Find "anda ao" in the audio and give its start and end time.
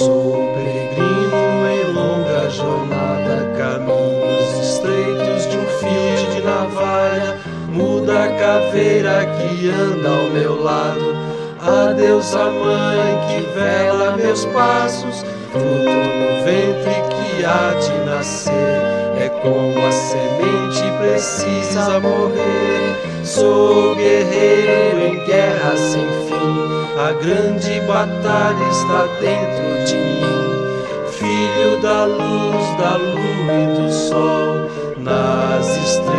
9.68-10.30